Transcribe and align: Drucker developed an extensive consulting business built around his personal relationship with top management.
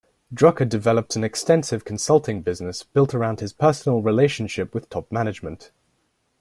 Drucker 0.33 0.67
developed 0.67 1.15
an 1.15 1.23
extensive 1.23 1.85
consulting 1.85 2.41
business 2.41 2.81
built 2.81 3.13
around 3.13 3.39
his 3.39 3.53
personal 3.53 4.01
relationship 4.01 4.73
with 4.73 4.89
top 4.89 5.11
management. 5.11 5.69